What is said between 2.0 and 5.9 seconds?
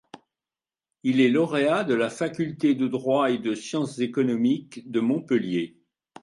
Faculté de droit et de sciences économiques de Montpellier.